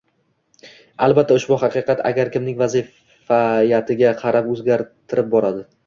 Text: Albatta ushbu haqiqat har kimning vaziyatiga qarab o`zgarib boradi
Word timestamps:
Albatta 1.07 1.37
ushbu 1.41 1.59
haqiqat 1.65 2.01
har 2.23 2.33
kimning 2.37 2.57
vaziyatiga 2.65 4.19
qarab 4.27 4.53
o`zgarib 4.57 5.33
boradi 5.39 5.69